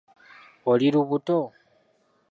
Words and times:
Oli 0.71 0.87
lubuto? 0.95 1.37